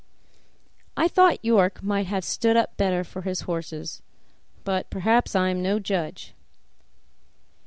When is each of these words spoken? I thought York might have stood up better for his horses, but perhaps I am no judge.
I 0.97 1.07
thought 1.07 1.45
York 1.45 1.83
might 1.83 2.07
have 2.07 2.25
stood 2.25 2.57
up 2.57 2.75
better 2.75 3.03
for 3.03 3.21
his 3.21 3.41
horses, 3.41 4.01
but 4.63 4.89
perhaps 4.89 5.35
I 5.35 5.49
am 5.49 5.61
no 5.61 5.77
judge. 5.77 6.33